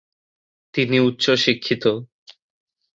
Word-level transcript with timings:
তিনি 0.73 0.97
উচ্চ 0.99 1.25
শিক্ষিত। 1.37 1.83